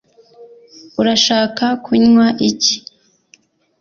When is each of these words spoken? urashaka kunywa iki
urashaka 1.01 1.65
kunywa 1.83 2.25
iki 2.49 2.75